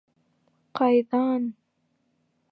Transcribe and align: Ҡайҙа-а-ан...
Ҡайҙа-а-ан... 0.79 1.45